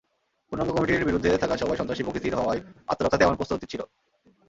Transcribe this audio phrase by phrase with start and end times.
[0.47, 2.61] পূর্ণাঙ্গ কমিটির বিরুদ্ধে থাকা সবাই সন্ত্রাসী প্রকৃতির হওয়ায়
[2.87, 3.81] আত্মরক্ষার্থে এমন প্রস্তুতি ছিল।